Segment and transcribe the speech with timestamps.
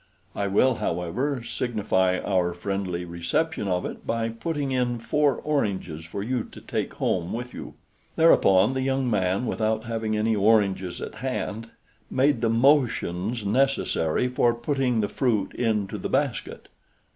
[0.35, 6.23] I will, however, signify our friendly reception of it by putting in four oranges for
[6.23, 7.75] you to take home with you."
[8.15, 11.69] Thereupon the young man, without having any oranges at hand,
[12.09, 16.67] made the motions necessary for putting the fruit into the basket.